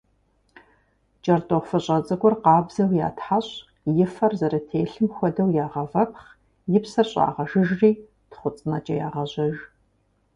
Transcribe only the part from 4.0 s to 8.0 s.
и фэр зэрытелъым хуэдэу ягъэвэпхъ, и псыр щӏагъэжыжри